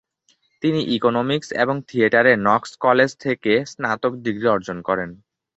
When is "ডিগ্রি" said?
4.25-4.47